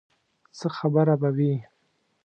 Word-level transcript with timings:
څه 0.57 0.67
خبره 0.77 1.15
به 1.21 1.29
وي. 1.37 1.53